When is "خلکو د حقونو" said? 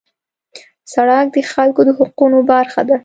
1.51-2.37